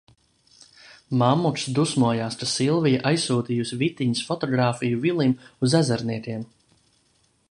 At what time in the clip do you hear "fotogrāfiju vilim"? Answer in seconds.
4.31-5.39